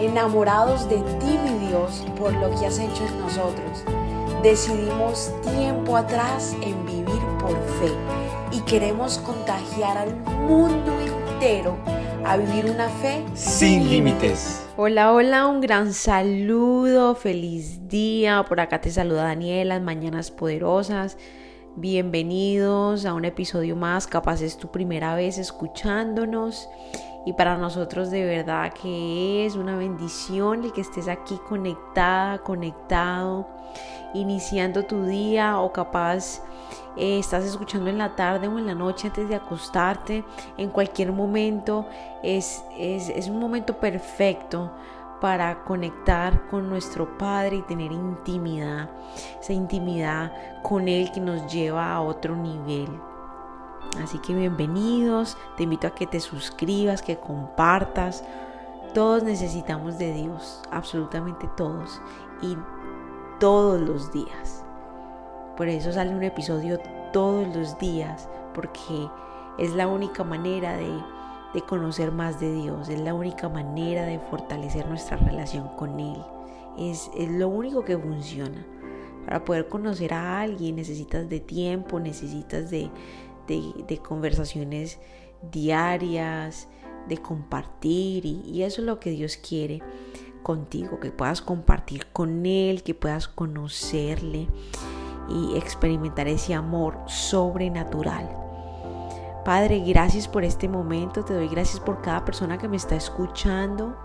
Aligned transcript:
enamorados 0.00 0.88
de 0.88 0.96
ti, 0.96 1.38
mi 1.44 1.68
Dios, 1.68 2.04
por 2.18 2.32
lo 2.34 2.50
que 2.50 2.66
has 2.66 2.78
hecho 2.78 3.04
en 3.06 3.20
nosotros. 3.20 3.84
Decidimos 4.42 5.32
tiempo 5.42 5.96
atrás 5.96 6.54
en 6.62 6.84
vivir 6.86 7.20
por 7.40 7.56
fe 7.80 7.92
y 8.52 8.60
queremos 8.60 9.18
contagiar 9.18 9.98
al 9.98 10.14
mundo 10.46 10.92
entero 11.00 11.76
a 12.24 12.36
vivir 12.36 12.70
una 12.70 12.88
fe 12.88 13.24
sin 13.34 13.88
límites. 13.88 14.66
Hola, 14.76 15.12
hola, 15.12 15.46
un 15.46 15.60
gran 15.60 15.92
saludo, 15.92 17.14
feliz 17.14 17.88
día. 17.88 18.44
Por 18.48 18.60
acá 18.60 18.80
te 18.80 18.90
saluda 18.90 19.24
Daniela, 19.24 19.80
Mañanas 19.80 20.30
Poderosas. 20.30 21.16
Bienvenidos 21.76 23.04
a 23.04 23.14
un 23.14 23.24
episodio 23.24 23.76
más, 23.76 24.06
capaz 24.06 24.40
es 24.42 24.56
tu 24.56 24.70
primera 24.70 25.14
vez 25.14 25.38
escuchándonos 25.38 26.68
y 27.26 27.32
para 27.32 27.58
nosotros 27.58 28.10
de 28.10 28.24
verdad 28.24 28.72
que 28.72 29.44
es 29.44 29.56
una 29.56 29.76
bendición 29.76 30.64
el 30.64 30.72
que 30.72 30.80
estés 30.80 31.08
aquí 31.08 31.38
conectada, 31.48 32.38
conectado, 32.38 33.48
iniciando 34.14 34.84
tu 34.84 35.04
día 35.04 35.58
o 35.58 35.72
capaz 35.72 36.40
eh, 36.96 37.18
estás 37.18 37.44
escuchando 37.44 37.90
en 37.90 37.98
la 37.98 38.14
tarde 38.14 38.46
o 38.46 38.58
en 38.58 38.66
la 38.66 38.76
noche 38.76 39.08
antes 39.08 39.28
de 39.28 39.34
acostarte, 39.34 40.24
en 40.56 40.70
cualquier 40.70 41.12
momento 41.12 41.86
es, 42.22 42.64
es, 42.78 43.08
es 43.08 43.28
un 43.28 43.40
momento 43.40 43.76
perfecto 43.76 44.70
para 45.20 45.64
conectar 45.64 46.46
con 46.48 46.68
nuestro 46.68 47.18
Padre 47.18 47.56
y 47.56 47.62
tener 47.62 47.90
intimidad, 47.90 48.88
esa 49.40 49.52
intimidad 49.52 50.32
con 50.62 50.86
Él 50.86 51.10
que 51.10 51.20
nos 51.20 51.52
lleva 51.52 51.92
a 51.92 52.00
otro 52.02 52.36
nivel. 52.36 52.88
Así 54.02 54.18
que 54.18 54.34
bienvenidos, 54.34 55.38
te 55.56 55.62
invito 55.62 55.86
a 55.86 55.94
que 55.94 56.06
te 56.06 56.20
suscribas, 56.20 57.02
que 57.02 57.16
compartas. 57.16 58.24
Todos 58.92 59.22
necesitamos 59.22 59.98
de 59.98 60.12
Dios, 60.12 60.62
absolutamente 60.70 61.48
todos, 61.56 62.00
y 62.42 62.56
todos 63.40 63.80
los 63.80 64.12
días. 64.12 64.64
Por 65.56 65.68
eso 65.68 65.92
sale 65.92 66.14
un 66.14 66.22
episodio 66.22 66.78
todos 67.12 67.54
los 67.56 67.78
días, 67.78 68.28
porque 68.54 69.08
es 69.58 69.74
la 69.74 69.88
única 69.88 70.24
manera 70.24 70.76
de, 70.76 70.92
de 71.54 71.62
conocer 71.62 72.12
más 72.12 72.38
de 72.38 72.52
Dios, 72.52 72.90
es 72.90 73.00
la 73.00 73.14
única 73.14 73.48
manera 73.48 74.04
de 74.04 74.18
fortalecer 74.18 74.86
nuestra 74.86 75.16
relación 75.16 75.68
con 75.76 75.98
Él. 75.98 76.22
Es, 76.76 77.10
es 77.16 77.30
lo 77.30 77.48
único 77.48 77.82
que 77.82 77.96
funciona. 77.96 78.66
Para 79.24 79.44
poder 79.44 79.68
conocer 79.68 80.14
a 80.14 80.40
alguien 80.40 80.76
necesitas 80.76 81.28
de 81.28 81.40
tiempo, 81.40 81.98
necesitas 81.98 82.70
de, 82.70 82.90
de, 83.46 83.98
conversaciones 83.98 84.98
diarias, 85.50 86.68
de 87.08 87.18
compartir 87.18 88.24
y, 88.26 88.62
eso 88.62 88.80
es 88.80 88.86
lo 88.86 89.00
que 89.00 89.10
Dios 89.10 89.36
quiere 89.36 89.82
contigo, 90.42 91.00
que 91.00 91.10
puedas 91.10 91.42
compartir 91.42 92.06
con 92.12 92.46
Él, 92.46 92.82
que 92.82 92.94
puedas 92.94 93.28
conocerle 93.28 94.48
y 95.28 95.56
experimentar 95.56 96.28
ese 96.28 96.54
amor 96.54 96.98
sobrenatural. 97.06 98.28
Padre, 99.44 99.80
gracias 99.80 100.26
por 100.26 100.44
este 100.44 100.68
momento, 100.68 101.24
te 101.24 101.34
doy 101.34 101.48
gracias 101.48 101.80
por 101.80 102.00
cada 102.02 102.24
persona 102.24 102.58
que 102.58 102.68
me 102.68 102.76
está 102.76 102.96
escuchando, 102.96 103.96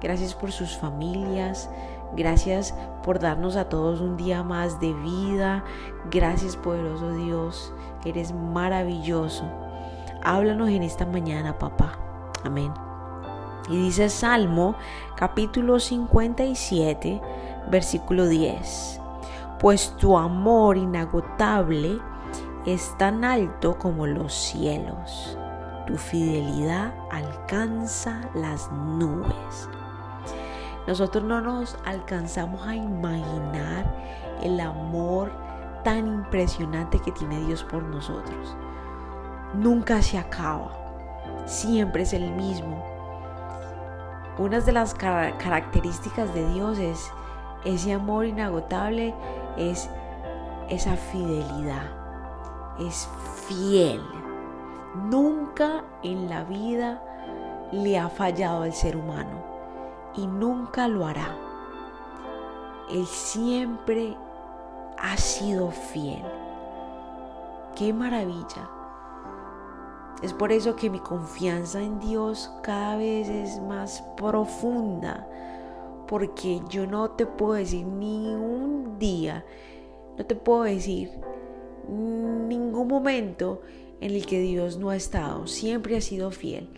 gracias 0.00 0.34
por 0.34 0.50
sus 0.50 0.76
familias, 0.78 1.68
gracias 2.16 2.74
por 3.02 3.18
darnos 3.18 3.56
a 3.56 3.68
todos 3.68 4.00
un 4.00 4.16
día 4.16 4.42
más 4.42 4.80
de 4.80 4.92
vida, 4.92 5.64
gracias 6.10 6.56
poderoso 6.56 7.12
Dios 7.12 7.72
Eres 8.04 8.32
maravilloso. 8.32 9.44
Háblanos 10.22 10.68
en 10.68 10.82
esta 10.82 11.04
mañana, 11.04 11.58
papá. 11.58 11.98
Amén. 12.44 12.72
Y 13.68 13.76
dice 13.76 14.08
Salmo 14.08 14.76
capítulo 15.16 15.80
57, 15.80 17.20
versículo 17.70 18.26
10. 18.26 19.00
Pues 19.58 19.94
tu 19.96 20.16
amor 20.16 20.76
inagotable 20.76 21.98
es 22.64 22.96
tan 22.98 23.24
alto 23.24 23.76
como 23.78 24.06
los 24.06 24.32
cielos. 24.32 25.36
Tu 25.86 25.96
fidelidad 25.96 26.94
alcanza 27.10 28.20
las 28.34 28.70
nubes. 28.72 29.68
Nosotros 30.88 31.22
no 31.22 31.42
nos 31.42 31.76
alcanzamos 31.84 32.66
a 32.66 32.74
imaginar 32.74 33.84
el 34.42 34.58
amor 34.58 35.30
tan 35.84 36.06
impresionante 36.06 36.98
que 36.98 37.12
tiene 37.12 37.38
Dios 37.40 37.62
por 37.62 37.82
nosotros. 37.82 38.56
Nunca 39.52 40.00
se 40.00 40.16
acaba, 40.16 40.70
siempre 41.44 42.04
es 42.04 42.14
el 42.14 42.30
mismo. 42.30 42.82
Una 44.38 44.60
de 44.60 44.72
las 44.72 44.94
características 44.94 46.32
de 46.32 46.48
Dios 46.54 46.78
es 46.78 47.12
ese 47.66 47.92
amor 47.92 48.24
inagotable, 48.24 49.14
es 49.58 49.90
esa 50.70 50.96
fidelidad, 50.96 51.84
es 52.80 53.06
fiel. 53.46 54.00
Nunca 55.10 55.84
en 56.02 56.30
la 56.30 56.44
vida 56.44 57.02
le 57.72 57.98
ha 57.98 58.08
fallado 58.08 58.62
al 58.62 58.72
ser 58.72 58.96
humano 58.96 59.57
y 60.18 60.26
nunca 60.26 60.88
lo 60.88 61.06
hará. 61.06 61.36
Él 62.90 63.06
siempre 63.06 64.16
ha 64.98 65.16
sido 65.16 65.70
fiel. 65.70 66.24
Qué 67.76 67.92
maravilla. 67.92 68.70
Es 70.22 70.32
por 70.32 70.50
eso 70.50 70.74
que 70.74 70.90
mi 70.90 70.98
confianza 70.98 71.80
en 71.80 72.00
Dios 72.00 72.50
cada 72.62 72.96
vez 72.96 73.28
es 73.28 73.60
más 73.60 74.02
profunda, 74.16 75.28
porque 76.08 76.60
yo 76.68 76.88
no 76.88 77.12
te 77.12 77.24
puedo 77.24 77.52
decir 77.52 77.86
ni 77.86 78.34
un 78.34 78.98
día, 78.98 79.44
no 80.16 80.26
te 80.26 80.34
puedo 80.34 80.62
decir 80.62 81.10
ningún 81.88 82.88
momento 82.88 83.62
en 84.00 84.12
el 84.12 84.26
que 84.26 84.40
Dios 84.40 84.76
no 84.76 84.90
ha 84.90 84.96
estado, 84.96 85.46
siempre 85.46 85.96
ha 85.96 86.00
sido 86.00 86.32
fiel. 86.32 86.68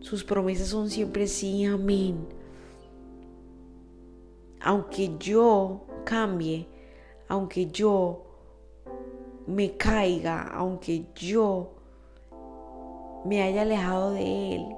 Sus 0.00 0.24
promesas 0.24 0.68
son 0.68 0.90
siempre 0.90 1.28
sí, 1.28 1.64
amén. 1.64 2.26
Aunque 4.64 5.16
yo 5.18 5.82
cambie, 6.04 6.68
aunque 7.28 7.66
yo 7.66 8.22
me 9.46 9.76
caiga, 9.76 10.50
aunque 10.54 11.06
yo 11.14 11.72
me 13.24 13.42
haya 13.42 13.62
alejado 13.62 14.12
de 14.12 14.54
Él, 14.54 14.76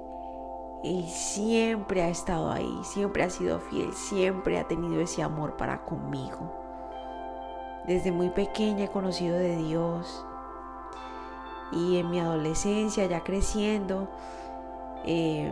Él 0.83 1.03
siempre 1.05 2.03
ha 2.03 2.09
estado 2.09 2.51
ahí, 2.51 2.79
siempre 2.83 3.23
ha 3.23 3.29
sido 3.29 3.59
fiel, 3.59 3.93
siempre 3.93 4.59
ha 4.59 4.67
tenido 4.67 5.01
ese 5.01 5.21
amor 5.21 5.57
para 5.57 5.85
conmigo. 5.85 6.51
Desde 7.87 8.11
muy 8.11 8.29
pequeña 8.29 8.85
he 8.85 8.89
conocido 8.89 9.37
de 9.37 9.57
Dios 9.57 10.25
y 11.71 11.97
en 11.97 12.09
mi 12.09 12.19
adolescencia, 12.19 13.05
ya 13.05 13.23
creciendo, 13.23 14.07
eh, 15.03 15.51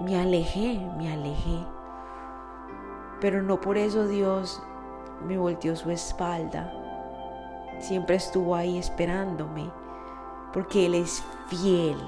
me 0.00 0.20
alejé, 0.20 0.80
me 0.96 1.12
alejé. 1.12 1.77
Pero 3.20 3.42
no 3.42 3.60
por 3.60 3.76
eso 3.76 4.06
Dios 4.06 4.62
me 5.24 5.38
volteó 5.38 5.74
su 5.76 5.90
espalda. 5.90 6.72
Siempre 7.80 8.16
estuvo 8.16 8.54
ahí 8.54 8.78
esperándome, 8.78 9.70
porque 10.52 10.86
Él 10.86 10.94
es 10.94 11.24
fiel, 11.48 11.98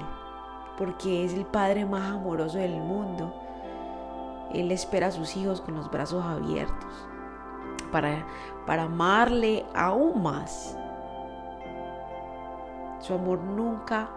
porque 0.77 1.25
es 1.25 1.33
el 1.33 1.45
Padre 1.45 1.85
más 1.85 2.11
amoroso 2.11 2.57
del 2.57 2.79
mundo. 2.81 3.33
Él 4.53 4.71
espera 4.71 5.07
a 5.07 5.11
sus 5.11 5.35
hijos 5.37 5.61
con 5.61 5.75
los 5.75 5.89
brazos 5.89 6.23
abiertos 6.23 7.07
para, 7.91 8.25
para 8.65 8.83
amarle 8.83 9.65
aún 9.73 10.23
más. 10.23 10.77
Su 12.99 13.13
amor 13.13 13.39
nunca 13.39 14.09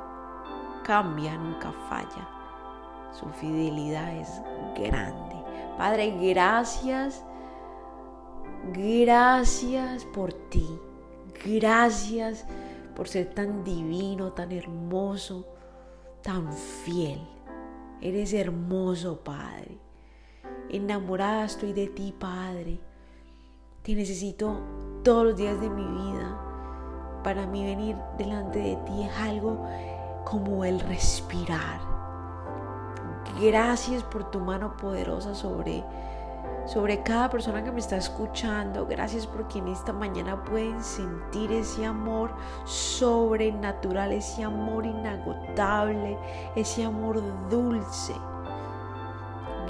cambia, 0.85 1.37
nunca 1.37 1.73
falla. 1.89 2.29
Su 3.13 3.27
fidelidad 3.31 4.15
es 4.17 4.43
grande. 4.77 5.34
Padre, 5.77 6.15
gracias 6.21 7.25
Gracias 8.73 10.05
por 10.07 10.33
ti. 10.33 10.67
Gracias 11.45 12.47
por 12.97 13.09
ser 13.09 13.35
tan 13.35 13.63
divino, 13.63 14.33
tan 14.33 14.53
hermoso, 14.53 15.47
tan 16.23 16.53
fiel. 16.53 17.21
Eres 18.01 18.33
hermoso, 18.33 19.23
Padre. 19.23 19.79
Enamorada 20.71 21.45
estoy 21.45 21.73
de 21.73 21.89
ti, 21.89 22.15
Padre. 22.19 22.81
Te 23.83 23.95
necesito 23.95 24.61
todos 25.03 25.25
los 25.27 25.37
días 25.37 25.61
de 25.61 25.69
mi 25.69 25.85
vida. 25.85 27.21
Para 27.23 27.47
mí 27.47 27.65
venir 27.65 27.97
delante 28.17 28.59
de 28.59 28.77
ti 28.77 29.03
es 29.03 29.17
algo 29.19 29.63
como 30.25 30.65
el 30.65 30.81
respirar. 30.81 31.94
Gracias 33.41 34.03
por 34.03 34.31
tu 34.31 34.41
mano 34.41 34.77
poderosa 34.77 35.35
sobre 35.35 35.85
sobre 36.67 37.03
cada 37.03 37.29
persona 37.29 37.63
que 37.63 37.71
me 37.71 37.81
está 37.81 37.97
escuchando. 37.97 38.87
Gracias 38.87 39.27
porque 39.27 39.59
en 39.59 39.69
esta 39.69 39.93
mañana 39.93 40.43
pueden 40.45 40.83
sentir 40.83 41.53
ese 41.53 41.85
amor 41.85 42.31
sobrenatural, 42.65 44.13
ese 44.13 44.45
amor 44.45 44.87
inagotable, 44.87 46.19
ese 46.57 46.85
amor 46.85 47.23
dulce. 47.51 48.15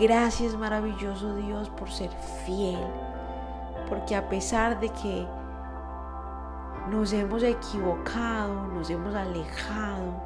Gracias 0.00 0.56
maravilloso 0.56 1.34
Dios 1.37 1.69
por 1.70 1.90
ser 1.90 2.11
fiel, 2.44 2.81
porque 3.88 4.16
a 4.16 4.28
pesar 4.28 4.81
de 4.81 4.88
que 4.88 5.26
nos 6.90 7.12
hemos 7.12 7.43
equivocado, 7.43 8.66
nos 8.69 8.90
hemos 8.90 9.14
alejado, 9.14 10.20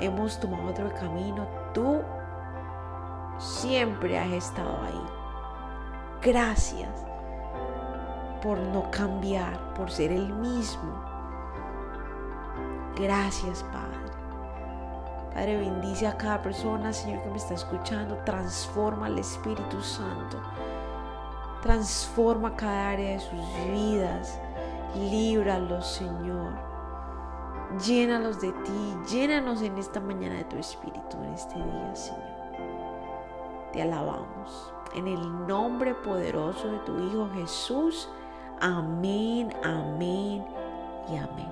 hemos 0.00 0.38
tomado 0.40 0.70
otro 0.70 0.92
camino, 0.94 1.46
tú 1.72 2.00
siempre 3.38 4.18
has 4.18 4.30
estado 4.30 4.78
ahí. 4.82 5.06
Gracias 6.22 7.04
por 8.42 8.58
no 8.58 8.90
cambiar, 8.90 9.74
por 9.74 9.90
ser 9.90 10.12
el 10.12 10.32
mismo. 10.34 11.02
Gracias, 12.96 13.62
Padre. 13.64 14.04
Padre, 15.34 15.58
bendice 15.58 16.06
a 16.06 16.16
cada 16.16 16.42
persona, 16.42 16.92
Señor, 16.92 17.22
que 17.22 17.30
me 17.30 17.36
está 17.36 17.54
escuchando. 17.54 18.16
Transforma 18.24 19.06
al 19.06 19.18
Espíritu 19.18 19.80
Santo. 19.82 20.40
Transforma 21.62 22.54
cada 22.54 22.90
área 22.90 23.14
de 23.14 23.20
sus 23.20 23.40
vidas. 23.72 24.38
Líbralos, 24.94 25.86
Señor. 25.86 26.52
Llénalos 27.84 28.40
de 28.40 28.52
ti. 28.52 28.96
Llénanos 29.10 29.62
en 29.62 29.76
esta 29.78 29.98
mañana 29.98 30.36
de 30.36 30.44
tu 30.44 30.56
Espíritu, 30.56 31.16
en 31.24 31.34
este 31.34 31.56
día, 31.56 31.96
Señor. 31.96 32.33
Te 33.74 33.82
alabamos. 33.82 34.72
En 34.94 35.06
el 35.08 35.46
nombre 35.48 35.96
poderoso 35.96 36.68
de 36.68 36.78
tu 36.86 36.96
Hijo 36.96 37.28
Jesús. 37.34 38.08
Amén, 38.60 39.52
amén 39.64 40.44
y 41.12 41.16
amén. 41.16 41.48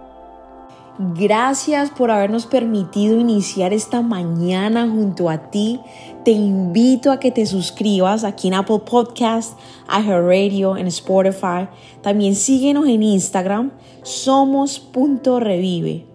Gracias 1.16 1.90
por 1.90 2.12
habernos 2.12 2.46
permitido 2.46 3.18
iniciar 3.18 3.72
esta 3.72 4.02
mañana 4.02 4.88
junto 4.88 5.28
a 5.28 5.50
ti. 5.50 5.80
Te 6.24 6.30
invito 6.30 7.10
a 7.10 7.18
que 7.18 7.32
te 7.32 7.44
suscribas 7.44 8.22
aquí 8.22 8.46
en 8.46 8.54
Apple 8.54 8.82
Podcast, 8.88 9.58
Radio, 9.88 10.76
en 10.76 10.86
Spotify. 10.86 11.66
También 12.02 12.36
síguenos 12.36 12.86
en 12.86 13.02
Instagram, 13.02 13.72
somos.revive. 14.04 16.06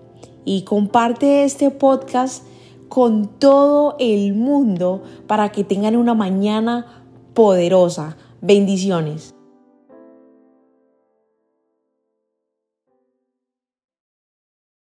Y 0.45 0.62
comparte 0.62 1.44
este 1.44 1.69
podcast 1.69 2.45
con 2.89 3.28
todo 3.39 3.95
el 4.00 4.34
mundo 4.34 5.04
para 5.28 5.50
que 5.51 5.63
tengan 5.63 5.95
una 5.95 6.13
mañana 6.13 6.86
poderosa. 7.34 8.18
Bendiciones. 8.42 9.37